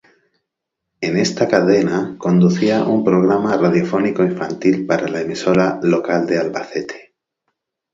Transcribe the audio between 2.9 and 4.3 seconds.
programa radiofónico